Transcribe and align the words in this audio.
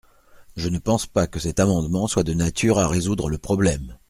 Je 0.55 0.67
ne 0.69 0.79
pense 0.79 1.05
pas 1.05 1.27
que 1.27 1.39
cet 1.39 1.59
amendement 1.59 2.07
soit 2.07 2.23
de 2.23 2.33
nature 2.33 2.79
à 2.79 2.87
résoudre 2.87 3.29
le 3.29 3.37
problème. 3.37 3.95